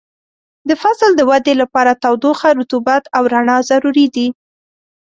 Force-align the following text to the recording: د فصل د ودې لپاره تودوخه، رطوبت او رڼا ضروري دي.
د 0.69 0.71
فصل 0.81 1.11
د 1.15 1.21
ودې 1.29 1.53
لپاره 1.61 1.99
تودوخه، 2.03 2.49
رطوبت 2.59 3.03
او 3.15 3.23
رڼا 3.33 3.57
ضروري 3.69 4.07
دي. 4.15 4.27